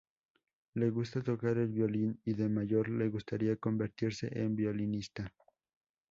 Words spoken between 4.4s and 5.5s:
violinista.